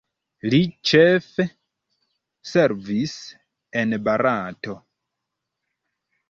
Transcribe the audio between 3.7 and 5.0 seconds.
en Barato.